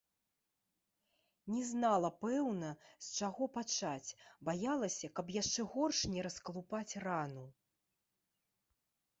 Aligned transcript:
Не 1.55 1.61
знала, 1.71 2.09
пэўна, 2.23 2.69
з 3.07 3.11
чаго 3.19 3.43
пачаць, 3.57 4.15
баялася, 4.49 5.13
каб 5.21 5.25
яшчэ 5.41 5.67
горш 5.75 6.03
не 6.15 6.21
раскалупаць 6.29 6.93
рану. 7.09 7.45